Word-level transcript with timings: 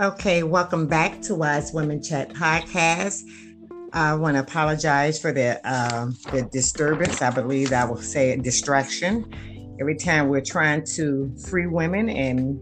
Okay, 0.00 0.42
welcome 0.44 0.86
back 0.86 1.20
to 1.20 1.34
Wise 1.34 1.74
Women 1.74 2.02
Chat 2.02 2.30
podcast. 2.30 3.22
I 3.92 4.14
want 4.14 4.34
to 4.34 4.40
apologize 4.40 5.20
for 5.20 5.30
the 5.30 5.60
uh, 5.62 6.06
the 6.32 6.48
disturbance. 6.50 7.20
I 7.20 7.28
believe 7.28 7.70
I 7.74 7.84
will 7.84 8.00
say 8.00 8.34
distraction. 8.36 9.30
Every 9.78 9.96
time 9.96 10.28
we're 10.28 10.40
trying 10.40 10.86
to 10.94 11.30
free 11.50 11.66
women 11.66 12.08
and 12.08 12.58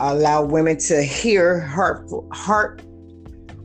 allow 0.00 0.44
women 0.44 0.76
to 0.78 1.04
hear 1.04 1.60
heart 1.60 2.10
heart 2.32 2.82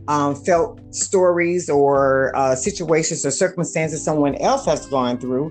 um, 0.07 0.35
felt 0.35 0.79
stories 0.93 1.71
or 1.71 2.35
uh, 2.35 2.55
situations 2.55 3.25
or 3.25 3.31
circumstances 3.31 4.03
someone 4.03 4.35
else 4.35 4.67
has 4.67 4.85
gone 4.85 5.17
through, 5.17 5.49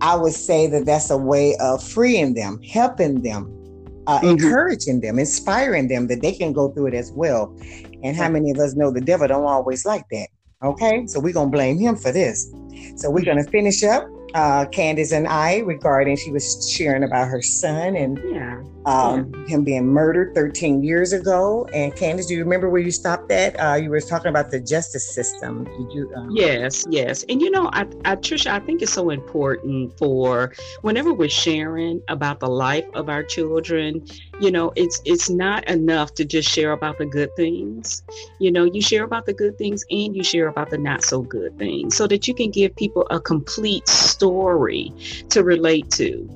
I 0.00 0.16
would 0.16 0.32
say 0.32 0.68
that 0.68 0.86
that's 0.86 1.10
a 1.10 1.18
way 1.18 1.54
of 1.60 1.84
freeing 1.84 2.32
them, 2.32 2.62
helping 2.62 3.20
them, 3.20 3.61
uh, 4.06 4.18
mm-hmm. 4.18 4.28
encouraging 4.28 5.00
them, 5.00 5.18
inspiring 5.18 5.88
them 5.88 6.06
that 6.08 6.22
they 6.22 6.32
can 6.32 6.52
go 6.52 6.70
through 6.70 6.88
it 6.88 6.94
as 6.94 7.12
well. 7.12 7.56
And 8.02 8.16
how 8.16 8.28
many 8.28 8.50
of 8.50 8.58
us 8.58 8.74
know 8.74 8.90
the 8.90 9.00
devil 9.00 9.28
don't 9.28 9.44
always 9.44 9.84
like 9.84 10.08
that? 10.10 10.28
Okay, 10.62 11.06
so 11.06 11.18
we're 11.18 11.32
gonna 11.32 11.50
blame 11.50 11.78
him 11.78 11.96
for 11.96 12.12
this. 12.12 12.52
So 12.96 13.10
we're 13.10 13.24
gonna 13.24 13.44
finish 13.44 13.82
up 13.82 14.08
uh, 14.34 14.66
Candace 14.66 15.12
and 15.12 15.26
I 15.28 15.58
regarding 15.58 16.16
she 16.16 16.30
was 16.30 16.70
sharing 16.70 17.04
about 17.04 17.28
her 17.28 17.42
son 17.42 17.96
and 17.96 18.20
yeah. 18.32 18.62
Um, 18.84 19.32
yeah. 19.32 19.46
him 19.46 19.62
being 19.62 19.86
murdered 19.86 20.34
13 20.34 20.82
years 20.82 21.12
ago. 21.12 21.68
And 21.72 21.94
Candace, 21.94 22.26
do 22.26 22.34
you 22.34 22.42
remember 22.42 22.68
where 22.68 22.80
you 22.80 22.90
stopped 22.90 23.30
at? 23.30 23.54
Uh, 23.60 23.74
you 23.74 23.90
were 23.90 24.00
talking 24.00 24.28
about 24.28 24.50
the 24.50 24.58
justice 24.58 25.08
system. 25.14 25.64
Did 25.64 25.92
you? 25.92 26.12
Um... 26.16 26.30
Yes, 26.32 26.84
yes. 26.90 27.24
And 27.28 27.40
you 27.40 27.48
know, 27.50 27.70
I, 27.72 27.82
I, 28.04 28.16
Trisha, 28.16 28.50
I 28.50 28.58
think 28.58 28.82
it's 28.82 28.92
so 28.92 29.10
important 29.10 29.96
for 29.98 30.52
whenever 30.80 31.14
we're 31.14 31.28
sharing 31.28 32.02
about 32.08 32.40
the 32.40 32.48
life 32.48 32.86
of 32.94 33.08
our 33.08 33.22
children. 33.22 34.04
You 34.42 34.50
know, 34.50 34.72
it's 34.74 35.00
it's 35.04 35.30
not 35.30 35.68
enough 35.68 36.14
to 36.14 36.24
just 36.24 36.50
share 36.50 36.72
about 36.72 36.98
the 36.98 37.06
good 37.06 37.34
things. 37.36 38.02
You 38.40 38.50
know, 38.50 38.64
you 38.64 38.82
share 38.82 39.04
about 39.04 39.24
the 39.24 39.32
good 39.32 39.56
things 39.56 39.84
and 39.88 40.16
you 40.16 40.24
share 40.24 40.48
about 40.48 40.70
the 40.70 40.78
not 40.78 41.04
so 41.04 41.22
good 41.22 41.56
things, 41.58 41.96
so 41.96 42.08
that 42.08 42.26
you 42.26 42.34
can 42.34 42.50
give 42.50 42.74
people 42.74 43.06
a 43.10 43.20
complete 43.20 43.88
story 43.88 44.92
to 45.30 45.44
relate 45.44 45.90
to 45.92 46.28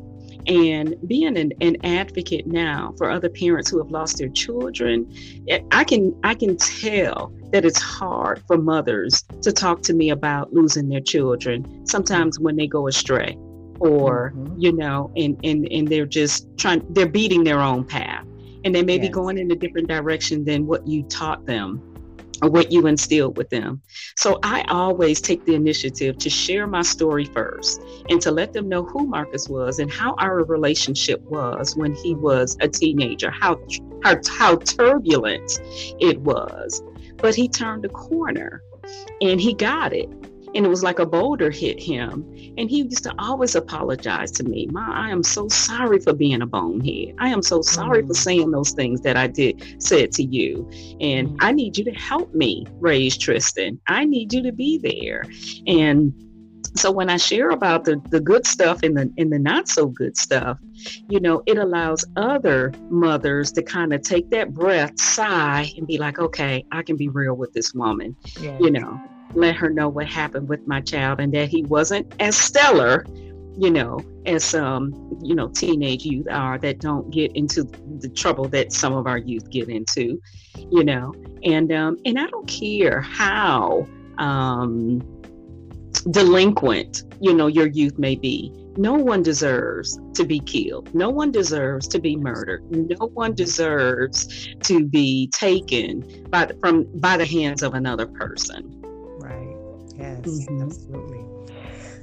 and 0.47 0.95
being 1.09 1.37
an, 1.37 1.53
an 1.61 1.77
advocate 1.85 2.47
now 2.47 2.95
for 2.97 3.11
other 3.11 3.29
parents 3.29 3.69
who 3.69 3.79
have 3.79 3.91
lost 3.91 4.19
their 4.19 4.29
children 4.29 5.13
eh, 5.49 5.59
i 5.73 5.83
can 5.83 6.15
i 6.23 6.35
can 6.35 6.57
tell 6.57 7.33
that 7.51 7.65
it's 7.65 7.81
hard 7.81 8.41
for 8.47 8.57
mothers 8.57 9.25
to 9.43 9.53
talk 9.53 9.83
to 9.83 9.93
me 9.93 10.11
about 10.11 10.53
losing 10.53 10.89
their 10.89 11.01
children 11.01 11.85
sometimes 11.85 12.39
when 12.39 12.55
they 12.55 12.67
go 12.69 12.87
astray 12.87 13.37
or 13.81 14.33
mm-hmm. 14.35 14.59
you 14.59 14.73
know 14.73 15.11
and 15.17 15.39
and 15.45 15.71
and 15.71 15.89
they're 15.89 16.07
just 16.07 16.47
trying 16.57 16.85
they're 16.91 17.09
beating 17.09 17.45
their 17.45 17.61
own 17.61 17.85
path 17.85 18.25
and 18.65 18.75
they 18.75 18.83
may 18.83 18.97
yes. 18.97 19.07
be 19.07 19.09
going 19.09 19.39
in 19.39 19.51
a 19.51 19.55
different 19.55 19.89
direction 19.89 20.45
than 20.45 20.67
what 20.67 20.87
you 20.87 21.03
taught 21.05 21.47
them 21.47 21.81
or 22.43 22.51
what 22.51 22.71
you 22.71 22.87
instilled 22.87 23.37
with 23.37 23.49
them. 23.51 23.81
So 24.17 24.39
I 24.43 24.63
always 24.69 25.21
take 25.21 25.45
the 25.45 25.55
initiative 25.55 26.19
to 26.19 26.31
share 26.31 26.67
my 26.67 26.83
story 26.83 27.25
first 27.25 27.81
and 28.11 28.21
to 28.21 28.31
let 28.31 28.53
them 28.53 28.69
know 28.69 28.85
who 28.85 29.07
Marcus 29.07 29.49
was 29.49 29.79
and 29.79 29.91
how 29.91 30.15
our 30.19 30.45
relationship 30.45 31.23
was 31.23 31.77
when 31.77 31.95
he 31.95 32.15
was 32.15 32.57
a 32.61 32.69
teenager, 32.69 33.31
how 33.31 33.59
how, 34.03 34.17
how 34.29 34.57
turbulent 34.57 35.61
it 36.01 36.21
was. 36.21 36.83
But 37.17 37.35
he 37.35 37.49
turned 37.49 37.85
a 37.85 37.89
corner 37.89 38.63
and 39.21 39.41
he 39.41 39.55
got 39.55 39.93
it 39.93 40.09
and 40.55 40.65
it 40.65 40.69
was 40.69 40.83
like 40.83 40.99
a 40.99 41.07
boulder 41.07 41.51
hit 41.51 41.81
him. 41.81 42.25
And 42.57 42.71
he 42.71 42.83
used 42.83 43.05
to 43.05 43.15
always 43.19 43.55
apologize 43.55 44.31
to 44.33 44.45
me. 44.45 44.67
Ma, 44.71 44.87
I 44.91 45.11
am 45.11 45.23
so 45.23 45.49
sorry 45.49 46.01
for 46.01 46.13
being 46.13 46.43
a 46.43 46.47
bonehead. 46.47 47.15
I 47.19 47.29
am 47.29 47.43
so 47.43 47.63
sorry 47.63 48.03
mm. 48.03 48.09
for 48.09 48.15
saying 48.15 48.51
those 48.51 48.73
things 48.73 49.01
that 49.03 49.17
I 49.17 49.27
did 49.27 49.83
said 49.83 50.13
to 50.13 50.23
you. 50.23 50.69
And 51.01 51.29
mm. 51.29 51.37
I 51.41 51.53
need 51.53 51.77
you 51.77 51.85
to 51.85 51.93
help 51.93 52.35
me 52.35 52.67
raise 52.81 53.17
Tristan. 53.17 53.81
I 53.89 54.05
need 54.05 54.33
you 54.33 54.43
to 54.43 54.53
be 54.53 54.79
there. 54.79 55.25
And 55.67 56.13
so 56.77 56.91
when 56.91 57.09
I 57.09 57.17
share 57.17 57.51
about 57.51 57.85
the, 57.85 58.01
the 58.11 58.21
good 58.21 58.47
stuff 58.47 58.83
and 58.83 58.97
the 58.97 59.11
and 59.17 59.33
the 59.33 59.39
not 59.39 59.69
so 59.69 59.87
good 59.87 60.17
stuff, 60.17 60.59
you 61.09 61.21
know, 61.21 61.43
it 61.47 61.59
allows 61.59 62.05
other 62.17 62.73
mothers 62.91 63.51
to 63.53 63.63
kind 63.63 63.95
of 63.95 64.03
take 64.03 64.31
that 64.31 64.53
breath, 64.53 64.99
sigh, 65.01 65.73
and 65.77 65.87
be 65.87 65.97
like, 65.97 66.19
okay, 66.19 66.65
I 66.73 66.83
can 66.83 66.97
be 66.97 67.09
real 67.09 67.35
with 67.35 67.53
this 67.55 67.73
woman. 67.73 68.15
Yeah. 68.41 68.59
You 68.61 68.71
know, 68.71 69.01
let 69.35 69.57
her 69.57 69.71
know 69.71 69.89
what 69.89 70.07
happened 70.07 70.49
with 70.49 70.67
my 70.67 70.81
child 70.81 71.21
and 71.21 71.33
that 71.35 71.49
he 71.49 71.63
wasn't 71.65 72.13
as 72.21 72.37
stellar 72.37 73.05
you 73.59 73.71
know 73.71 73.99
as 74.27 74.45
some 74.45 74.93
you 75.23 75.35
know 75.35 75.49
teenage 75.49 76.05
youth 76.05 76.27
are 76.31 76.59
that 76.59 76.79
don't 76.79 77.11
get 77.11 77.35
into 77.35 77.65
the 78.01 78.09
trouble 78.11 78.49
that 78.49 78.73
some 78.73 78.93
of 78.93 79.07
our 79.07 79.19
youth 79.19 79.51
get 79.51 79.69
into 79.69 80.21
you 80.71 80.85
know. 80.85 81.15
And 81.45 81.73
um 81.73 81.99
and 82.05 82.19
i 82.19 82.27
don't 82.27 82.49
care 82.49 83.01
how 83.01 83.87
um 84.19 85.01
delinquent 86.11 87.03
you 87.21 87.35
know 87.35 87.47
your 87.47 87.67
youth 87.67 87.99
may 87.99 88.15
be. 88.15 88.53
No 88.79 88.93
one 88.93 89.23
deserves 89.23 89.99
to 90.15 90.25
be 90.25 90.39
killed. 90.39 90.95
No 90.95 91.09
one 91.09 91.31
deserves 91.31 91.89
to 91.89 91.99
be 91.99 92.15
murdered. 92.15 92.63
No 92.71 93.07
one 93.15 93.35
deserves 93.35 94.55
to 94.65 94.85
be 94.85 95.29
taken 95.29 96.27
by 96.29 96.51
from 96.61 96.85
by 97.01 97.17
the 97.17 97.25
hands 97.25 97.63
of 97.63 97.73
another 97.75 98.07
person 98.07 98.76
mm-hmm. 100.27 100.63
absolutely. 100.63 101.25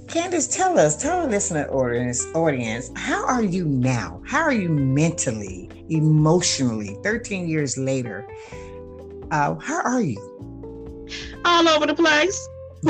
Candace, 0.08 0.48
tell 0.48 0.78
us, 0.78 1.02
tell 1.02 1.22
our 1.22 1.28
listener 1.28 1.68
audience, 1.70 2.26
audience, 2.36 2.92
how 2.96 3.26
are 3.26 3.44
you 3.44 3.66
now? 3.66 4.22
How 4.26 4.42
are 4.42 4.54
you 4.54 4.70
mentally, 4.70 5.70
emotionally, 5.90 6.98
13 7.04 7.48
years 7.48 7.78
later? 7.78 8.28
Uh, 9.32 9.56
how 9.56 9.82
are 9.82 10.02
you? 10.02 10.20
All 11.46 11.68
over 11.68 11.88
the 11.88 11.96
place. 11.96 12.48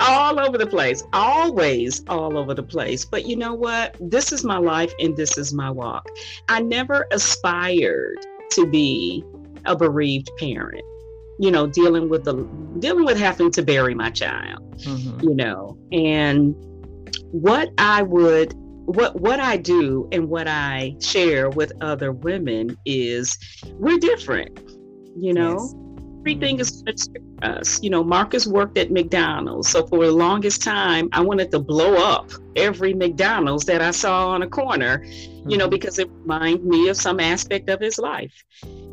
all 0.00 0.40
over 0.40 0.58
the 0.58 0.66
place, 0.68 1.04
always 1.12 2.02
all 2.08 2.36
over 2.36 2.52
the 2.52 2.62
place. 2.62 3.04
But 3.04 3.26
you 3.26 3.36
know 3.36 3.54
what? 3.54 3.96
This 4.00 4.32
is 4.32 4.42
my 4.42 4.58
life 4.58 4.92
and 4.98 5.16
this 5.16 5.38
is 5.38 5.54
my 5.54 5.70
walk. 5.70 6.08
I 6.48 6.60
never 6.60 7.06
aspired 7.12 8.18
to 8.50 8.66
be 8.66 9.24
a 9.64 9.76
bereaved 9.76 10.30
parent 10.38 10.84
you 11.38 11.50
know 11.50 11.66
dealing 11.66 12.08
with 12.08 12.24
the 12.24 12.34
dealing 12.78 13.04
with 13.04 13.18
having 13.18 13.50
to 13.50 13.62
bury 13.62 13.94
my 13.94 14.10
child 14.10 14.60
mm-hmm. 14.78 15.20
you 15.20 15.34
know 15.34 15.76
and 15.92 16.54
what 17.32 17.70
i 17.78 18.02
would 18.02 18.54
what 18.86 19.20
what 19.20 19.40
i 19.40 19.56
do 19.56 20.08
and 20.12 20.28
what 20.28 20.46
i 20.46 20.94
share 21.00 21.50
with 21.50 21.72
other 21.80 22.12
women 22.12 22.76
is 22.84 23.36
we're 23.74 23.98
different 23.98 24.60
you 25.16 25.32
know 25.32 25.58
yes. 25.58 25.74
Everything 26.24 26.58
is 26.58 26.82
us 27.42 27.82
you 27.82 27.90
know 27.90 28.02
marcus 28.02 28.46
worked 28.46 28.78
at 28.78 28.90
mcdonald's 28.90 29.68
so 29.68 29.86
for 29.86 30.06
the 30.06 30.10
longest 30.10 30.62
time 30.62 31.06
i 31.12 31.20
wanted 31.20 31.50
to 31.50 31.58
blow 31.58 31.96
up 31.96 32.30
every 32.56 32.94
mcdonald's 32.94 33.66
that 33.66 33.82
i 33.82 33.90
saw 33.90 34.28
on 34.28 34.40
a 34.40 34.48
corner 34.48 35.00
mm-hmm. 35.00 35.50
you 35.50 35.58
know 35.58 35.64
mm-hmm. 35.64 35.72
because 35.72 35.98
it 35.98 36.08
reminded 36.22 36.64
me 36.64 36.88
of 36.88 36.96
some 36.96 37.20
aspect 37.20 37.68
of 37.68 37.78
his 37.78 37.98
life 37.98 38.42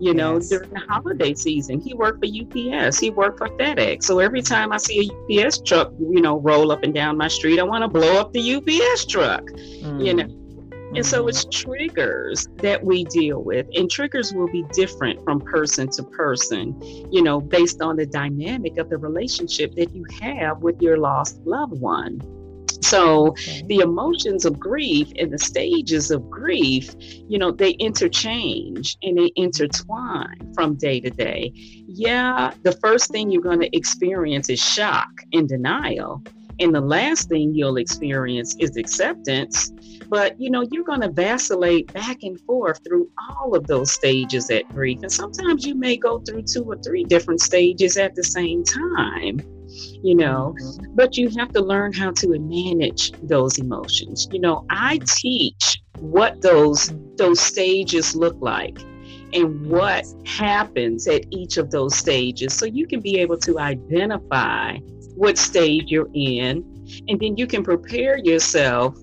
you 0.02 0.16
know, 0.16 0.40
during 0.40 0.72
the 0.72 0.80
holiday 0.80 1.36
season. 1.36 1.80
He 1.80 1.94
worked 1.94 2.26
for 2.26 2.26
UPS, 2.26 2.98
he 2.98 3.12
worked 3.12 3.38
for 3.38 3.50
FedEx. 3.50 4.02
So 4.02 4.18
every 4.18 4.42
time 4.42 4.72
I 4.72 4.78
see 4.78 5.12
a 5.30 5.44
UPS 5.46 5.62
truck, 5.62 5.94
you 6.00 6.22
know, 6.22 6.40
roll 6.40 6.72
up 6.72 6.82
and 6.82 6.92
down 6.92 7.18
my 7.18 7.28
street, 7.28 7.60
I 7.60 7.64
want 7.64 7.84
to 7.84 7.88
blow 7.88 8.20
up 8.20 8.34
the 8.34 8.56
UPS 8.56 9.06
truck, 9.06 9.44
mm. 9.44 10.04
you 10.04 10.16
know. 10.16 10.41
And 10.94 11.06
so 11.06 11.28
it's 11.28 11.46
triggers 11.46 12.48
that 12.58 12.84
we 12.84 13.06
deal 13.06 13.42
with, 13.42 13.66
and 13.76 13.90
triggers 13.90 14.34
will 14.34 14.52
be 14.52 14.66
different 14.74 15.24
from 15.24 15.40
person 15.40 15.90
to 15.92 16.04
person, 16.04 16.76
you 17.12 17.22
know, 17.22 17.40
based 17.40 17.82
on 17.82 17.96
the 17.96 18.06
dynamic 18.06 18.78
of 18.78 18.90
the 18.90 18.98
relationship 18.98 19.74
that 19.76 19.96
you 19.96 20.06
have 20.20 20.60
with 20.60 20.82
your 20.82 20.98
lost 20.98 21.40
loved 21.46 21.80
one. 21.80 22.22
So 22.82 23.28
okay. 23.28 23.64
the 23.68 23.78
emotions 23.78 24.44
of 24.44 24.60
grief 24.60 25.08
and 25.18 25.32
the 25.32 25.38
stages 25.38 26.12
of 26.12 26.30
grief, 26.30 26.94
you 27.00 27.38
know, 27.38 27.52
they 27.52 27.72
interchange 27.72 28.98
and 29.02 29.18
they 29.18 29.32
intertwine 29.36 30.52
from 30.54 30.76
day 30.76 31.00
to 31.00 31.10
day. 31.10 31.54
Yeah, 31.88 32.52
the 32.64 32.74
first 32.74 33.12
thing 33.12 33.32
you're 33.32 33.42
going 33.42 33.62
to 33.62 33.74
experience 33.76 34.50
is 34.50 34.60
shock 34.60 35.10
and 35.32 35.48
denial. 35.48 36.24
And 36.60 36.76
the 36.76 36.82
last 36.82 37.30
thing 37.30 37.56
you'll 37.56 37.78
experience 37.78 38.56
is 38.60 38.76
acceptance. 38.76 39.72
But 40.12 40.40
you 40.40 40.52
know, 40.52 40.68
you're 40.72 40.84
going 40.84 41.02
to 41.02 41.10
vacillate 41.10 41.92
back 41.94 42.24
and 42.24 42.38
forth 42.42 42.82
through 42.84 43.10
all 43.18 43.56
of 43.56 43.66
those 43.66 43.94
stages 43.94 44.52
at 44.52 44.68
grief. 44.68 45.00
And 45.02 45.12
sometimes 45.12 45.66
you 45.66 45.74
may 45.74 45.96
go 45.96 46.20
through 46.20 46.44
two 46.44 46.66
or 46.66 46.76
three 46.84 47.06
different 47.06 47.40
stages 47.40 47.96
at 47.96 48.14
the 48.14 48.24
same 48.24 48.64
time 48.66 49.40
you 50.04 50.16
know 50.16 50.54
mm-hmm. 50.62 50.96
but 50.96 51.16
you 51.16 51.30
have 51.30 51.50
to 51.54 51.62
learn 51.62 51.94
how 51.94 52.12
to 52.12 52.28
manage 52.40 53.14
those 53.24 53.58
emotions 53.58 54.28
you 54.32 54.40
know 54.40 54.66
i 54.70 55.00
teach 55.08 55.82
what 56.00 56.42
those 56.42 56.94
those 57.16 57.40
stages 57.40 58.14
look 58.14 58.36
like 58.42 58.78
and 59.34 59.66
what 59.66 60.06
happens 60.26 61.08
at 61.08 61.24
each 61.30 61.56
of 61.56 61.72
those 61.72 61.96
stages 61.96 62.54
so 62.54 62.66
you 62.66 62.86
can 62.86 63.00
be 63.00 63.18
able 63.18 63.38
to 63.38 63.60
identify 63.60 64.78
what 65.16 65.38
stage 65.38 65.86
you're 65.88 66.10
in 66.14 66.66
and 67.08 67.18
then 67.22 67.38
you 67.38 67.48
can 67.48 67.64
prepare 67.64 68.18
yourself 68.18 68.98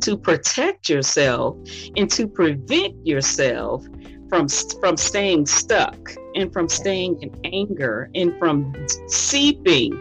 to 0.00 0.16
protect 0.16 0.88
yourself 0.88 1.56
and 1.96 2.10
to 2.10 2.26
prevent 2.26 2.94
yourself 3.06 3.84
from 4.28 4.46
from 4.80 4.96
staying 4.96 5.46
stuck 5.46 6.12
and 6.34 6.52
from 6.52 6.68
staying 6.68 7.20
in 7.22 7.34
anger 7.44 8.10
and 8.14 8.38
from 8.38 8.74
seeping 9.08 9.92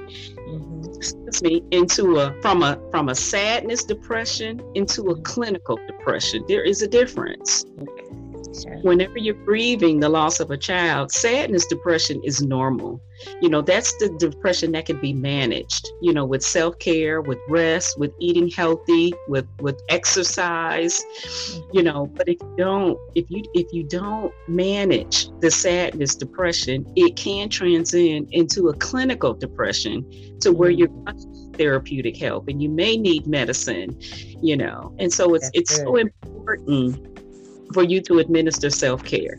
excuse 1.00 1.42
me 1.42 1.64
into 1.72 2.18
a 2.18 2.34
from 2.42 2.62
a 2.62 2.80
from 2.92 3.10
a 3.10 3.16
sadness 3.16 3.84
depression 3.84 4.62
into 4.76 5.10
a 5.12 5.22
clinical 5.22 5.80
depression. 5.88 6.44
There 6.48 6.64
is 6.64 6.82
a 6.82 6.88
difference 6.88 7.66
whenever 8.82 9.18
you're 9.18 9.46
grieving 9.46 10.00
the 10.00 10.10
loss 10.10 10.40
of 10.40 10.52
a 10.52 10.58
child, 10.58 11.12
sadness, 11.12 11.66
depression 11.66 12.22
is 12.24 12.42
normal. 12.42 13.02
You 13.42 13.50
know, 13.50 13.62
that's 13.62 13.92
the 13.98 14.10
depression 14.18 14.72
that 14.72 14.86
can 14.86 15.00
be 15.02 15.12
managed, 15.12 15.90
you 16.02 16.14
know, 16.14 16.26
with 16.26 16.42
self-care, 16.42 17.22
with 17.22 17.38
rest, 17.50 18.00
with 18.00 18.12
eating 18.20 18.50
healthy, 18.50 19.14
with 19.28 19.46
with 19.60 19.82
exercise, 19.90 21.04
you 21.74 21.84
know, 21.84 22.08
but 22.16 22.30
if 22.30 22.38
you 22.42 22.56
don't 22.58 22.98
if 23.16 23.30
you 23.30 23.44
if 23.54 23.68
you 23.74 23.84
don't 23.84 24.34
manage 24.48 25.30
the 25.42 25.52
sadness, 25.52 26.16
depression, 26.16 26.86
it 26.96 27.16
can 27.16 27.50
transcend 27.50 28.30
into 28.32 28.70
a 28.70 28.74
clinical 28.76 29.34
depression 29.34 30.06
to 30.40 30.52
where 30.52 30.72
mm-hmm. 30.72 31.08
you're 31.08 31.50
therapeutic 31.56 32.16
help 32.16 32.48
and 32.48 32.64
you 32.64 32.70
may 32.70 32.96
need 32.96 33.28
medicine, 33.28 34.00
you 34.42 34.56
know. 34.56 34.96
And 34.98 35.12
so 35.12 35.36
it's 35.36 35.46
that's 35.46 35.60
it's 35.60 35.78
good. 35.78 35.86
so 35.86 35.96
important 35.98 37.20
for 37.74 37.84
you 37.84 38.02
to 38.02 38.20
administer 38.20 38.70
self-care. 38.70 39.38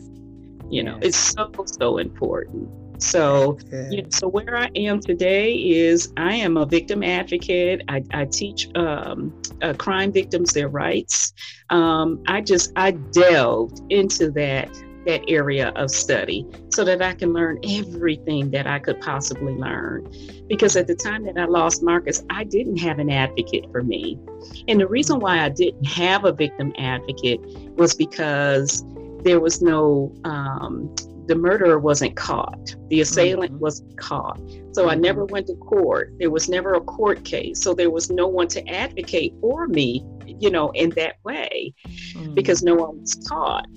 You 0.69 0.83
know 0.83 0.99
it's 1.01 1.17
so 1.17 1.51
so 1.65 1.97
important. 1.97 2.69
So 3.03 3.57
you 3.89 4.03
know, 4.03 4.09
so 4.09 4.27
where 4.27 4.55
i 4.55 4.69
am 4.75 4.99
today 4.99 5.53
is 5.53 6.13
i 6.17 6.35
am 6.35 6.55
a 6.57 6.65
victim 6.65 7.03
advocate. 7.03 7.81
I, 7.87 8.03
I 8.13 8.25
teach 8.25 8.69
um, 8.75 9.33
uh, 9.61 9.73
crime 9.73 10.11
victims 10.11 10.53
their 10.53 10.69
rights. 10.69 11.33
Um, 11.69 12.23
i 12.27 12.41
just 12.41 12.71
i 12.75 12.91
delved 12.91 13.81
into 13.89 14.31
that 14.31 14.69
that 15.05 15.21
area 15.27 15.69
of 15.75 15.89
study 15.91 16.45
so 16.69 16.83
that 16.83 17.01
I 17.01 17.13
can 17.13 17.33
learn 17.33 17.59
everything 17.67 18.51
that 18.51 18.67
I 18.67 18.79
could 18.79 18.99
possibly 19.01 19.53
learn. 19.53 20.11
Because 20.47 20.75
at 20.75 20.87
the 20.87 20.95
time 20.95 21.23
that 21.25 21.37
I 21.37 21.45
lost 21.45 21.83
Marcus, 21.83 22.23
I 22.29 22.43
didn't 22.43 22.77
have 22.77 22.99
an 22.99 23.09
advocate 23.09 23.65
for 23.71 23.83
me. 23.83 24.19
And 24.67 24.79
the 24.79 24.87
reason 24.87 25.19
why 25.19 25.39
I 25.39 25.49
didn't 25.49 25.85
have 25.85 26.25
a 26.25 26.31
victim 26.31 26.73
advocate 26.77 27.41
was 27.77 27.93
because 27.93 28.83
there 29.23 29.39
was 29.39 29.61
no, 29.61 30.13
um, 30.23 30.93
the 31.27 31.35
murderer 31.35 31.79
wasn't 31.79 32.15
caught, 32.15 32.75
the 32.89 33.01
assailant 33.01 33.53
mm-hmm. 33.53 33.61
wasn't 33.61 33.97
caught. 33.97 34.39
So 34.73 34.89
I 34.89 34.95
never 34.95 35.25
went 35.25 35.47
to 35.47 35.55
court. 35.55 36.13
There 36.19 36.31
was 36.31 36.49
never 36.49 36.73
a 36.73 36.81
court 36.81 37.23
case. 37.23 37.61
So 37.61 37.73
there 37.73 37.91
was 37.91 38.09
no 38.09 38.27
one 38.27 38.47
to 38.49 38.67
advocate 38.67 39.33
for 39.39 39.67
me, 39.67 40.05
you 40.25 40.49
know, 40.49 40.71
in 40.71 40.89
that 40.91 41.15
way 41.23 41.73
mm-hmm. 41.85 42.33
because 42.33 42.63
no 42.63 42.75
one 42.75 42.99
was 42.99 43.15
caught. 43.27 43.67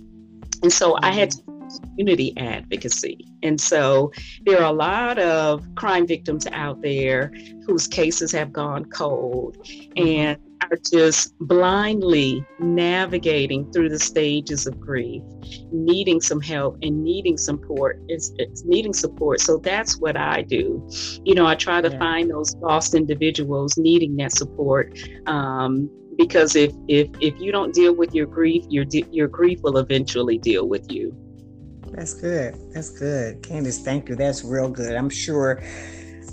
And 0.64 0.72
so 0.72 0.96
I 1.02 1.12
had 1.12 1.34
community 1.90 2.32
advocacy. 2.38 3.19
And 3.43 3.61
so 3.61 4.11
there 4.46 4.62
are 4.62 4.72
a 4.72 4.72
lot 4.72 5.19
of 5.19 5.62
crime 5.75 6.06
victims 6.06 6.46
out 6.52 6.81
there 6.81 7.31
whose 7.66 7.87
cases 7.87 8.32
have 8.32 8.50
gone 8.50 8.87
cold 8.87 9.58
and 9.94 10.38
are 10.62 10.78
just 10.90 11.38
blindly 11.40 12.43
navigating 12.61 13.70
through 13.72 13.90
the 13.90 13.99
stages 13.99 14.66
of 14.66 14.81
grief, 14.81 15.22
needing 15.70 16.19
some 16.22 16.40
help 16.40 16.78
and 16.81 17.05
needing 17.05 17.37
support. 17.37 18.00
It's, 18.08 18.32
it's 18.38 18.64
needing 18.64 18.94
support. 18.94 19.43
So 19.43 19.58
that's 19.58 19.99
what 19.99 20.17
I 20.17 20.40
do. 20.40 20.88
You 21.25 21.34
know, 21.34 21.44
I 21.44 21.56
try 21.56 21.82
to 21.82 21.90
yeah. 21.90 21.99
find 21.99 22.31
those 22.31 22.56
lost 22.56 22.94
individuals 22.94 23.76
needing 23.76 24.17
that 24.17 24.32
support. 24.32 24.99
Um, 25.26 25.90
because 26.16 26.56
if 26.56 26.72
if 26.88 27.08
if 27.20 27.38
you 27.40 27.52
don't 27.52 27.75
deal 27.75 27.94
with 27.94 28.14
your 28.14 28.26
grief 28.26 28.64
your 28.69 28.84
your 29.11 29.28
grief 29.28 29.61
will 29.62 29.78
eventually 29.78 30.38
deal 30.38 30.69
with 30.69 30.90
you. 30.90 31.16
That's 31.93 32.14
good. 32.14 32.56
That's 32.72 32.90
good. 32.90 33.43
Candace 33.43 33.81
thank 33.81 34.08
you. 34.08 34.16
That's 34.16 34.44
real 34.44 34.69
good. 34.69 34.96
I'm 34.96 35.11
sure 35.11 35.62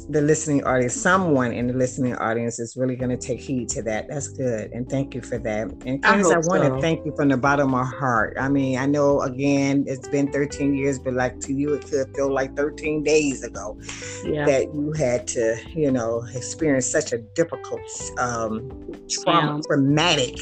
the 0.09 0.21
listening 0.21 0.63
audience, 0.63 0.93
someone 0.93 1.51
in 1.53 1.67
the 1.67 1.73
listening 1.73 2.15
audience 2.17 2.59
is 2.59 2.75
really 2.75 2.95
going 2.95 3.09
to 3.09 3.17
take 3.17 3.39
heed 3.39 3.69
to 3.69 3.81
that. 3.83 4.07
That's 4.09 4.27
good. 4.27 4.71
And 4.71 4.89
thank 4.89 5.15
you 5.15 5.21
for 5.21 5.37
that. 5.39 5.71
And 5.85 6.03
Candace, 6.03 6.27
I, 6.27 6.35
I 6.35 6.37
want 6.37 6.63
so. 6.63 6.75
to 6.75 6.81
thank 6.81 7.05
you 7.05 7.13
from 7.15 7.29
the 7.29 7.37
bottom 7.37 7.67
of 7.67 7.71
my 7.71 7.85
heart. 7.85 8.37
I 8.39 8.49
mean, 8.49 8.77
I 8.77 8.85
know 8.85 9.21
again, 9.21 9.85
it's 9.87 10.07
been 10.07 10.31
13 10.31 10.75
years, 10.75 10.99
but 10.99 11.13
like 11.13 11.39
to 11.41 11.53
you, 11.53 11.73
it 11.73 11.85
could 11.85 12.13
feel 12.15 12.33
like 12.33 12.55
13 12.55 13.03
days 13.03 13.43
ago 13.43 13.77
yeah. 14.25 14.45
that 14.45 14.73
you 14.73 14.91
had 14.93 15.27
to, 15.29 15.57
you 15.73 15.91
know, 15.91 16.23
experience 16.33 16.85
such 16.85 17.13
a 17.13 17.19
difficult, 17.19 17.81
um, 18.17 18.69
trauma, 19.09 19.55
yeah. 19.55 19.61
traumatic 19.67 20.39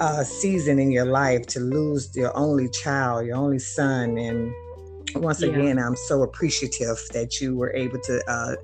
uh, 0.00 0.24
season 0.24 0.78
in 0.78 0.90
your 0.90 1.04
life 1.04 1.46
to 1.46 1.60
lose 1.60 2.14
your 2.16 2.36
only 2.36 2.68
child, 2.70 3.26
your 3.26 3.36
only 3.36 3.58
son. 3.58 4.16
And 4.18 4.52
once 5.14 5.42
yeah. 5.42 5.48
again, 5.48 5.78
I'm 5.78 5.96
so 5.96 6.22
appreciative 6.22 6.98
that 7.12 7.40
you 7.40 7.56
were 7.56 7.72
able 7.74 8.00
to 8.00 8.22
uh, 8.28 8.56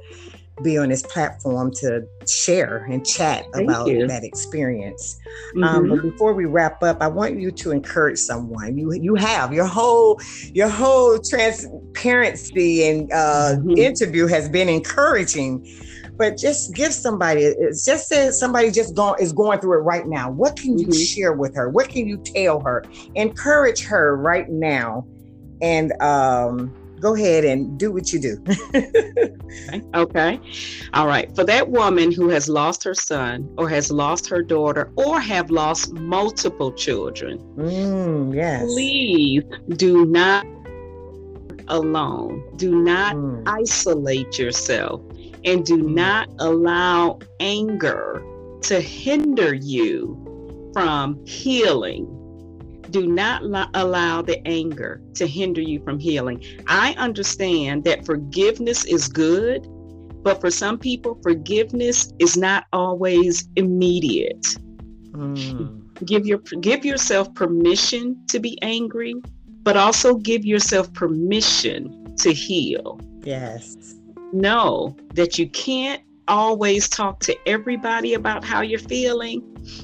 be 0.62 0.78
on 0.78 0.88
this 0.88 1.02
platform 1.02 1.70
to 1.70 2.06
share 2.26 2.84
and 2.90 3.06
chat 3.06 3.44
Thank 3.52 3.68
about 3.68 3.88
you. 3.88 4.06
that 4.06 4.24
experience. 4.24 5.18
Um, 5.56 5.62
mm-hmm. 5.62 5.64
Um, 5.64 5.88
but 5.88 6.02
before 6.02 6.34
we 6.34 6.46
wrap 6.46 6.82
up, 6.82 7.02
I 7.02 7.08
want 7.08 7.38
you 7.38 7.50
to 7.50 7.72
encourage 7.72 8.18
someone. 8.18 8.78
You 8.78 8.92
you 8.94 9.14
have 9.16 9.52
your 9.52 9.66
whole 9.66 10.20
your 10.52 10.68
whole 10.68 11.18
transparency 11.18 12.88
and 12.88 13.12
uh, 13.12 13.56
mm-hmm. 13.56 13.76
interview 13.76 14.26
has 14.26 14.48
been 14.48 14.68
encouraging. 14.68 15.66
But 16.18 16.38
just 16.38 16.74
give 16.74 16.94
somebody. 16.94 17.42
It's 17.42 17.84
just 17.84 18.08
say 18.08 18.30
somebody 18.30 18.70
just 18.70 18.94
going 18.94 19.22
is 19.22 19.34
going 19.34 19.60
through 19.60 19.80
it 19.80 19.82
right 19.82 20.06
now. 20.06 20.30
What 20.30 20.56
can 20.56 20.78
you 20.78 20.86
mm-hmm. 20.86 20.98
share 20.98 21.34
with 21.34 21.54
her? 21.54 21.68
What 21.68 21.90
can 21.90 22.08
you 22.08 22.16
tell 22.16 22.60
her? 22.60 22.84
Encourage 23.14 23.84
her 23.84 24.16
right 24.16 24.48
now 24.48 25.06
and 25.60 25.92
um, 26.00 26.74
go 27.00 27.14
ahead 27.14 27.44
and 27.44 27.78
do 27.78 27.92
what 27.92 28.12
you 28.12 28.18
do. 28.18 28.42
okay. 28.74 29.82
okay. 29.94 30.40
All 30.94 31.06
right. 31.06 31.34
For 31.34 31.44
that 31.44 31.70
woman 31.70 32.10
who 32.10 32.28
has 32.30 32.48
lost 32.48 32.84
her 32.84 32.94
son 32.94 33.52
or 33.58 33.68
has 33.68 33.90
lost 33.90 34.28
her 34.28 34.42
daughter 34.42 34.90
or 34.96 35.20
have 35.20 35.50
lost 35.50 35.92
multiple 35.92 36.72
children, 36.72 37.38
mm, 37.56 38.34
yes. 38.34 38.64
please 38.64 39.44
do 39.76 40.06
not 40.06 40.46
alone. 41.68 42.42
Do 42.56 42.82
not 42.82 43.16
mm. 43.16 43.42
isolate 43.46 44.38
yourself 44.38 45.00
and 45.44 45.64
do 45.64 45.78
mm. 45.78 45.94
not 45.94 46.28
allow 46.38 47.18
anger 47.40 48.22
to 48.62 48.80
hinder 48.80 49.54
you 49.54 50.22
from 50.72 51.24
healing 51.24 52.15
do 53.00 53.06
not 53.06 53.42
allow 53.74 54.22
the 54.22 54.40
anger 54.48 55.02
to 55.12 55.26
hinder 55.26 55.60
you 55.60 55.82
from 55.84 55.98
healing. 55.98 56.42
I 56.66 56.94
understand 56.94 57.84
that 57.84 58.06
forgiveness 58.06 58.86
is 58.86 59.06
good, 59.06 59.66
but 60.22 60.40
for 60.40 60.50
some 60.50 60.78
people, 60.78 61.18
forgiveness 61.22 62.10
is 62.18 62.38
not 62.38 62.64
always 62.72 63.50
immediate. 63.56 64.46
Mm. 65.12 65.82
Give 66.06 66.26
your 66.26 66.38
give 66.38 66.86
yourself 66.86 67.34
permission 67.34 68.16
to 68.28 68.40
be 68.40 68.58
angry, 68.62 69.14
but 69.62 69.76
also 69.76 70.14
give 70.14 70.46
yourself 70.46 70.90
permission 70.94 72.14
to 72.20 72.32
heal. 72.32 72.98
Yes. 73.24 73.76
Know 74.32 74.96
that 75.12 75.38
you 75.38 75.50
can't 75.50 76.00
always 76.28 76.88
talk 76.88 77.20
to 77.20 77.36
everybody 77.48 78.14
about 78.14 78.44
how 78.44 78.60
you're 78.60 78.78
feeling. 78.78 79.42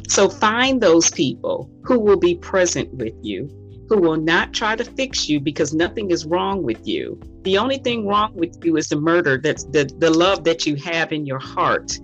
So 0.08 0.28
find 0.28 0.80
those 0.80 1.10
people 1.10 1.70
who 1.84 1.98
will 1.98 2.18
be 2.18 2.36
present 2.36 2.92
with 2.94 3.14
you, 3.22 3.48
who 3.88 3.98
will 3.98 4.16
not 4.16 4.52
try 4.52 4.76
to 4.76 4.84
fix 4.84 5.28
you 5.28 5.40
because 5.40 5.74
nothing 5.74 6.10
is 6.10 6.26
wrong 6.26 6.62
with 6.62 6.86
you. 6.86 7.20
The 7.42 7.58
only 7.58 7.78
thing 7.78 8.06
wrong 8.06 8.34
with 8.34 8.56
you 8.64 8.76
is 8.76 8.88
the 8.88 8.96
murder 8.96 9.38
that's 9.38 9.64
the, 9.64 9.92
the 9.98 10.10
love 10.10 10.44
that 10.44 10.66
you 10.66 10.76
have 10.76 11.12
in 11.12 11.26
your 11.26 11.40
heart 11.40 11.98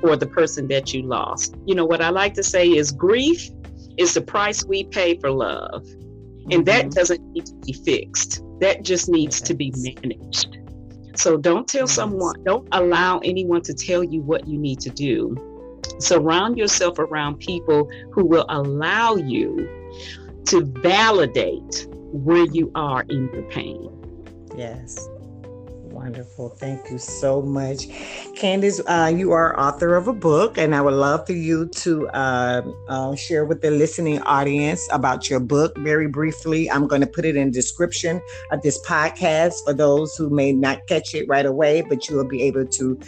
for 0.00 0.16
the 0.16 0.26
person 0.26 0.68
that 0.68 0.92
you 0.92 1.02
lost. 1.02 1.56
You 1.66 1.74
know, 1.74 1.84
what 1.84 2.00
I 2.00 2.10
like 2.10 2.34
to 2.34 2.42
say 2.42 2.68
is 2.68 2.90
grief 2.90 3.48
is 3.96 4.14
the 4.14 4.20
price 4.20 4.64
we 4.64 4.84
pay 4.84 5.18
for 5.18 5.30
love. 5.30 5.86
And 6.50 6.66
that 6.66 6.86
mm-hmm. 6.86 6.90
doesn't 6.90 7.22
need 7.32 7.46
to 7.46 7.54
be 7.54 7.72
fixed. 7.72 8.42
That 8.60 8.82
just 8.82 9.08
needs 9.08 9.40
to 9.40 9.54
be 9.54 9.72
managed. 9.76 10.58
So 11.14 11.36
don't 11.36 11.66
tell 11.66 11.86
someone, 11.86 12.42
don't 12.44 12.66
allow 12.72 13.18
anyone 13.18 13.62
to 13.62 13.74
tell 13.74 14.02
you 14.02 14.20
what 14.20 14.46
you 14.48 14.58
need 14.58 14.80
to 14.80 14.90
do. 14.90 15.36
Surround 15.98 16.58
yourself 16.58 16.98
around 16.98 17.38
people 17.38 17.88
who 18.12 18.24
will 18.24 18.46
allow 18.48 19.16
you 19.16 19.68
to 20.46 20.62
validate 20.62 21.86
where 21.90 22.44
you 22.44 22.70
are 22.74 23.02
in 23.08 23.30
your 23.32 23.42
pain. 23.44 23.90
Yes. 24.56 25.08
Wonderful. 25.94 26.48
Thank 26.48 26.90
you 26.90 26.98
so 26.98 27.40
much. 27.40 27.86
Candace, 28.34 28.80
uh, 28.88 29.12
you 29.14 29.30
are 29.30 29.58
author 29.58 29.94
of 29.94 30.08
a 30.08 30.12
book, 30.12 30.58
and 30.58 30.74
I 30.74 30.80
would 30.80 30.94
love 30.94 31.24
for 31.24 31.34
you 31.34 31.68
to 31.68 32.08
uh, 32.08 32.62
uh, 32.88 33.14
share 33.14 33.44
with 33.44 33.62
the 33.62 33.70
listening 33.70 34.20
audience 34.22 34.88
about 34.90 35.30
your 35.30 35.38
book 35.38 35.78
very 35.78 36.08
briefly. 36.08 36.68
I'm 36.68 36.88
going 36.88 37.00
to 37.00 37.06
put 37.06 37.24
it 37.24 37.36
in 37.36 37.52
description 37.52 38.20
of 38.50 38.60
this 38.62 38.84
podcast 38.84 39.62
for 39.64 39.72
those 39.72 40.16
who 40.16 40.30
may 40.30 40.52
not 40.52 40.84
catch 40.88 41.14
it 41.14 41.28
right 41.28 41.46
away, 41.46 41.82
but 41.82 42.08
you 42.08 42.16
will 42.16 42.28
be 42.28 42.42
able 42.42 42.66
to 42.66 42.98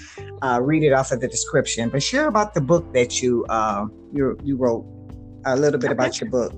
uh, 0.42 0.60
read 0.62 0.84
it 0.84 0.92
off 0.92 1.10
of 1.10 1.20
the 1.20 1.28
description. 1.28 1.88
But 1.88 2.04
share 2.04 2.28
about 2.28 2.54
the 2.54 2.60
book 2.60 2.92
that 2.92 3.20
you 3.20 3.44
uh, 3.48 3.86
you, 4.12 4.38
you 4.44 4.56
wrote, 4.56 4.86
a 5.44 5.56
little 5.56 5.80
bit 5.80 5.90
about 5.90 6.20
your 6.20 6.30
book. 6.30 6.56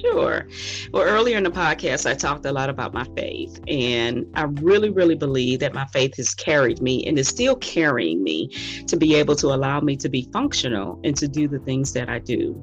Sure. 0.00 0.46
Well, 0.92 1.02
earlier 1.02 1.36
in 1.36 1.44
the 1.44 1.50
podcast, 1.50 2.08
I 2.10 2.14
talked 2.14 2.44
a 2.46 2.52
lot 2.52 2.68
about 2.68 2.92
my 2.92 3.04
faith, 3.16 3.60
and 3.68 4.26
I 4.34 4.42
really, 4.42 4.90
really 4.90 5.14
believe 5.14 5.60
that 5.60 5.74
my 5.74 5.86
faith 5.86 6.16
has 6.16 6.34
carried 6.34 6.80
me 6.80 7.06
and 7.06 7.18
is 7.18 7.28
still 7.28 7.56
carrying 7.56 8.22
me 8.22 8.48
to 8.86 8.96
be 8.96 9.14
able 9.14 9.36
to 9.36 9.48
allow 9.48 9.80
me 9.80 9.96
to 9.96 10.08
be 10.08 10.28
functional 10.32 11.00
and 11.04 11.16
to 11.16 11.28
do 11.28 11.48
the 11.48 11.58
things 11.60 11.92
that 11.92 12.08
I 12.08 12.18
do. 12.18 12.60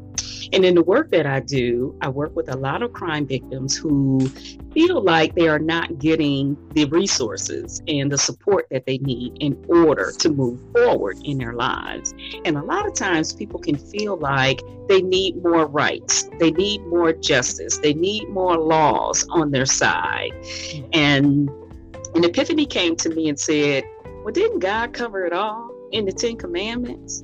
And 0.54 0.66
in 0.66 0.76
the 0.76 0.84
work 0.84 1.12
that 1.12 1.26
I 1.26 1.40
do, 1.40 1.98
I 2.02 2.10
work 2.10 2.36
with 2.36 2.50
a 2.50 2.58
lot 2.58 2.84
of 2.84 2.92
crime 2.92 3.26
victims 3.26 3.78
who 3.78 4.30
feel 4.74 5.02
like 5.02 5.36
they 5.36 5.48
are 5.48 5.60
not 5.60 6.00
getting 6.00 6.58
the 6.74 6.86
resources 6.86 7.82
and 7.88 8.12
the 8.12 8.18
support 8.18 8.68
that 8.72 8.86
they 8.86 8.98
need 9.00 9.38
in 9.40 9.64
order 9.68 10.12
to 10.20 10.30
move 10.30 10.60
forward 10.74 11.18
in 11.24 11.38
their 11.38 11.54
lives. 11.54 12.14
And 12.46 12.58
a 12.58 12.64
lot 12.64 12.86
of 12.86 12.94
times 12.94 13.34
people 13.34 13.60
can 13.60 13.78
feel 13.78 14.18
like 14.18 14.62
they 14.88 15.02
need 15.02 15.42
more 15.44 15.68
rights, 15.68 16.30
they 16.40 16.52
need 16.52 16.82
more 16.88 17.14
justice, 17.22 17.78
they 17.78 17.94
need 17.94 18.30
more 18.30 18.58
laws 18.58 19.26
on 19.30 19.52
their 19.52 19.66
side. 19.66 20.32
And 20.94 21.50
an 22.16 22.24
epiphany 22.24 22.66
came 22.66 22.96
to 22.98 23.10
me 23.10 23.30
and 23.30 23.40
said, 23.40 23.84
Well, 24.24 24.34
didn't 24.34 24.60
God 24.60 24.94
cover 24.94 25.26
it 25.26 25.34
all 25.34 25.72
in 25.92 26.06
the 26.06 26.12
Ten 26.12 26.38
Commandments? 26.38 27.24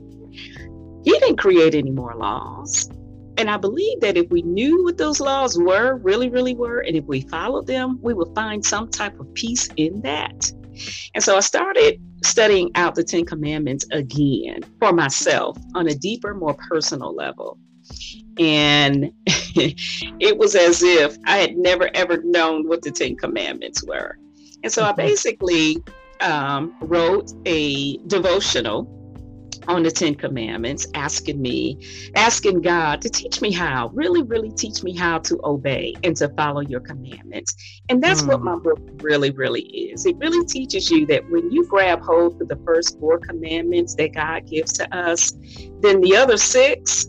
He 1.03 1.11
didn't 1.11 1.37
create 1.37 1.75
any 1.75 1.91
more 1.91 2.15
laws. 2.15 2.89
And 3.37 3.51
I 3.51 3.57
believe 3.57 4.01
that 4.01 4.17
if 4.17 4.29
we 4.29 4.41
knew 4.41 4.83
what 4.83 4.97
those 4.97 5.19
laws 5.19 5.59
were, 5.59 5.97
really, 5.97 6.29
really 6.29 6.55
were, 6.55 6.79
and 6.79 6.95
if 6.95 7.05
we 7.05 7.21
followed 7.21 7.67
them, 7.67 7.99
we 8.01 8.13
would 8.13 8.33
find 8.33 8.65
some 8.65 8.89
type 8.89 9.19
of 9.19 9.31
peace 9.35 9.69
in 9.77 10.01
that. 10.01 10.51
And 11.13 11.23
so 11.23 11.37
I 11.37 11.39
started 11.41 12.01
studying 12.23 12.71
out 12.75 12.95
the 12.95 13.03
Ten 13.03 13.25
Commandments 13.25 13.85
again 13.91 14.61
for 14.79 14.91
myself 14.91 15.57
on 15.75 15.87
a 15.87 15.93
deeper, 15.93 16.33
more 16.33 16.55
personal 16.69 17.13
level. 17.13 17.59
And 18.39 19.11
it 19.25 20.37
was 20.37 20.55
as 20.55 20.83
if 20.83 21.17
I 21.25 21.37
had 21.37 21.57
never 21.57 21.89
ever 21.93 22.21
known 22.23 22.67
what 22.67 22.81
the 22.81 22.91
Ten 22.91 23.15
Commandments 23.15 23.83
were. 23.83 24.17
And 24.63 24.71
so 24.71 24.83
I 24.83 24.89
mm-hmm. 24.89 24.97
basically 24.97 25.83
um, 26.21 26.75
wrote 26.81 27.31
a 27.45 27.97
devotional 28.07 28.93
on 29.67 29.83
the 29.83 29.91
Ten 29.91 30.15
Commandments, 30.15 30.87
asking 30.93 31.41
me, 31.41 31.77
asking 32.15 32.61
God 32.61 33.01
to 33.01 33.09
teach 33.09 33.41
me 33.41 33.51
how, 33.51 33.89
really, 33.93 34.23
really 34.23 34.51
teach 34.51 34.83
me 34.83 34.95
how 34.95 35.19
to 35.19 35.39
obey 35.43 35.93
and 36.03 36.15
to 36.17 36.29
follow 36.29 36.61
your 36.61 36.79
commandments. 36.79 37.55
And 37.89 38.01
that's 38.01 38.21
mm. 38.21 38.29
what 38.29 38.41
my 38.41 38.55
book 38.55 38.79
really, 39.01 39.31
really 39.31 39.61
is. 39.61 40.05
It 40.05 40.17
really 40.17 40.45
teaches 40.45 40.89
you 40.89 41.05
that 41.07 41.29
when 41.29 41.51
you 41.51 41.65
grab 41.65 42.01
hold 42.01 42.41
of 42.41 42.47
the 42.47 42.59
first 42.65 42.99
four 42.99 43.19
commandments 43.19 43.95
that 43.95 44.13
God 44.13 44.47
gives 44.47 44.73
to 44.73 44.97
us, 44.97 45.33
then 45.81 46.01
the 46.01 46.15
other 46.15 46.37
six 46.37 47.07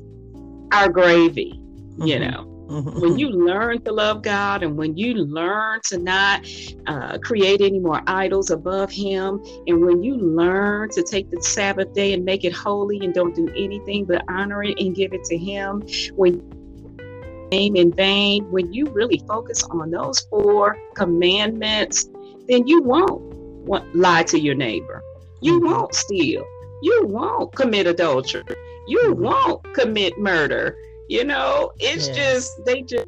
are 0.73 0.89
gravy, 0.89 1.53
mm-hmm. 1.55 2.07
you 2.07 2.19
know. 2.19 2.45
Mm-hmm. 2.69 3.01
When 3.01 3.19
you 3.19 3.31
learn 3.31 3.81
to 3.83 3.93
love 3.93 4.21
God 4.21 4.63
and 4.63 4.77
when 4.77 4.95
you 4.95 5.15
learn 5.15 5.81
to 5.85 5.97
not 5.97 6.47
uh, 6.87 7.17
create 7.19 7.63
any 7.63 7.79
more 7.79 8.03
idols 8.07 8.51
above 8.51 8.91
Him, 8.91 9.43
and 9.67 9.81
when 9.81 10.03
you 10.03 10.17
learn 10.17 10.91
to 10.91 11.03
take 11.03 11.31
the 11.31 11.43
Sabbath 11.43 11.95
day 11.95 12.13
and 12.13 12.27
make 12.27 12.45
it 12.45 12.53
holy 12.53 12.99
and 13.03 13.15
don't 13.15 13.35
do 13.35 13.49
anything 13.57 14.05
but 14.05 14.23
honor 14.29 14.63
it 14.63 14.79
and 14.79 14.95
give 14.95 15.15
it 15.15 15.25
to 15.25 15.39
Him, 15.39 15.83
when 16.15 16.43
name 17.51 17.77
in 17.77 17.91
vain, 17.93 18.51
when 18.51 18.71
you 18.73 18.85
really 18.87 19.23
focus 19.27 19.65
on 19.65 19.91
those 19.91 20.21
four 20.29 20.77
commandments, 20.95 22.09
then 22.49 22.67
you 22.67 22.83
won't 22.83 23.97
lie 23.97 24.23
to 24.25 24.39
your 24.39 24.55
neighbor. 24.55 25.03
You 25.41 25.61
mm-hmm. 25.61 25.73
won't 25.73 25.95
steal. 25.95 26.45
You 26.83 27.07
won't 27.07 27.55
commit 27.55 27.87
adultery. 27.87 28.45
You 28.89 29.13
won't 29.13 29.63
commit 29.75 30.19
murder. 30.19 30.75
You 31.09 31.25
know, 31.25 31.73
it's 31.79 32.09
yes. 32.09 32.17
just 32.17 32.65
they 32.65 32.83
just 32.83 33.07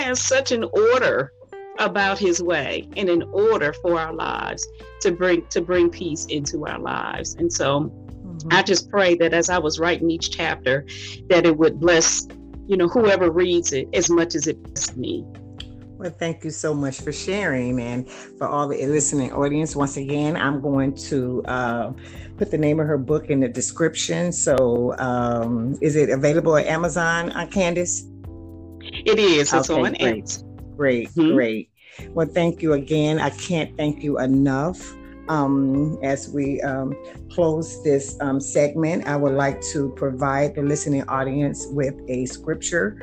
have 0.00 0.18
such 0.18 0.52
an 0.52 0.64
order 0.64 1.32
about 1.78 2.18
his 2.18 2.42
way 2.42 2.88
and 2.96 3.08
an 3.08 3.22
order 3.32 3.72
for 3.72 3.98
our 3.98 4.12
lives 4.12 4.66
to 5.00 5.12
bring 5.12 5.46
to 5.46 5.60
bring 5.60 5.90
peace 5.90 6.26
into 6.26 6.66
our 6.66 6.78
lives. 6.78 7.34
And 7.34 7.52
so 7.52 7.82
mm-hmm. 7.82 8.48
I 8.50 8.62
just 8.62 8.90
pray 8.90 9.14
that 9.16 9.32
as 9.32 9.48
I 9.48 9.58
was 9.58 9.78
writing 9.78 10.10
each 10.10 10.30
chapter, 10.30 10.84
that 11.28 11.46
it 11.46 11.56
would 11.56 11.80
bless, 11.80 12.26
you 12.66 12.76
know, 12.76 12.88
whoever 12.88 13.30
reads 13.30 13.72
it 13.72 13.88
as 13.94 14.10
much 14.10 14.34
as 14.34 14.46
it 14.46 14.62
blessed 14.62 14.96
me. 14.96 15.24
Well, 16.00 16.10
thank 16.18 16.44
you 16.44 16.50
so 16.50 16.72
much 16.72 17.02
for 17.02 17.12
sharing. 17.12 17.78
And 17.78 18.08
for 18.10 18.48
all 18.48 18.66
the 18.66 18.86
listening 18.86 19.32
audience, 19.32 19.76
once 19.76 19.98
again, 19.98 20.34
I'm 20.34 20.62
going 20.62 20.94
to 20.94 21.42
uh, 21.44 21.92
put 22.38 22.50
the 22.50 22.56
name 22.56 22.80
of 22.80 22.86
her 22.86 22.96
book 22.96 23.28
in 23.28 23.40
the 23.40 23.48
description. 23.48 24.32
So 24.32 24.94
um, 24.98 25.76
is 25.82 25.96
it 25.96 26.08
available 26.08 26.56
at 26.56 26.64
Amazon, 26.64 27.32
uh, 27.32 27.44
Candace? 27.48 28.06
It 28.80 29.18
is. 29.18 29.52
It's 29.52 29.68
okay, 29.68 29.78
on 29.78 29.92
great. 29.92 30.42
Great, 30.74 31.08
mm-hmm. 31.10 31.34
great. 31.34 31.70
Well, 32.14 32.26
thank 32.26 32.62
you 32.62 32.72
again. 32.72 33.18
I 33.18 33.28
can't 33.28 33.76
thank 33.76 34.02
you 34.02 34.20
enough. 34.20 34.80
Um, 35.28 35.98
as 36.02 36.30
we 36.30 36.62
um, 36.62 36.96
close 37.30 37.84
this 37.84 38.16
um, 38.22 38.40
segment, 38.40 39.06
I 39.06 39.16
would 39.16 39.34
like 39.34 39.60
to 39.72 39.92
provide 39.96 40.54
the 40.54 40.62
listening 40.62 41.06
audience 41.08 41.66
with 41.72 41.94
a 42.08 42.24
scripture. 42.24 43.02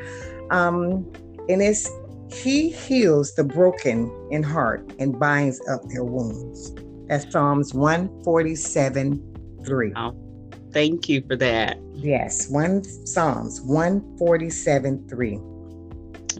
Um, 0.49 1.13
and 1.47 1.61
it's 1.61 1.89
he 2.31 2.69
heals 2.69 3.33
the 3.35 3.43
broken 3.43 4.11
in 4.31 4.43
heart 4.43 4.89
and 4.99 5.19
binds 5.19 5.61
up 5.69 5.81
their 5.89 6.03
wounds. 6.03 6.73
That's 7.07 7.29
Psalms 7.31 7.73
147 7.73 9.61
3. 9.65 9.93
Oh, 9.95 10.15
thank 10.71 11.07
you 11.07 11.23
for 11.27 11.35
that. 11.37 11.77
Yes, 11.93 12.49
one 12.49 12.83
Psalms 12.83 13.61
147 13.61 15.07
3. 15.07 15.39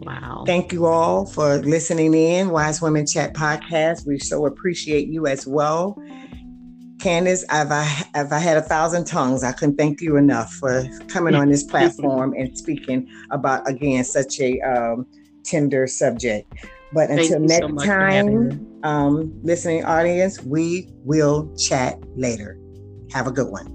Wow. 0.02 0.44
Thank 0.46 0.72
you 0.72 0.86
all 0.86 1.26
for 1.26 1.56
listening 1.58 2.14
in, 2.14 2.50
Wise 2.50 2.80
Women 2.80 3.06
Chat 3.06 3.34
Podcast. 3.34 4.06
We 4.06 4.18
so 4.18 4.46
appreciate 4.46 5.08
you 5.08 5.26
as 5.26 5.46
well. 5.46 6.00
Candace, 7.00 7.44
if 7.44 7.70
I, 7.70 8.04
if 8.14 8.32
I 8.32 8.38
had 8.38 8.56
a 8.56 8.62
thousand 8.62 9.06
tongues, 9.06 9.42
I 9.42 9.52
couldn't 9.52 9.76
thank 9.76 10.00
you 10.00 10.16
enough 10.16 10.52
for 10.54 10.84
coming 11.08 11.34
on 11.36 11.48
this 11.48 11.62
platform 11.62 12.34
and 12.36 12.56
speaking 12.56 13.08
about, 13.30 13.68
again, 13.68 14.04
such 14.04 14.40
a 14.40 14.60
um, 14.60 15.06
tender 15.48 15.86
subject. 15.86 16.52
But 16.92 17.08
Thank 17.08 17.30
until 17.30 17.40
next 17.40 17.82
so 17.82 17.84
time, 17.84 18.80
um, 18.82 19.32
listening 19.42 19.84
audience, 19.84 20.42
we 20.42 20.88
will 21.04 21.54
chat 21.56 21.98
later. 22.16 22.58
Have 23.12 23.26
a 23.26 23.32
good 23.32 23.48
one. 23.50 23.68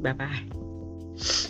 Bye 0.00 0.12
bye. 0.12 1.48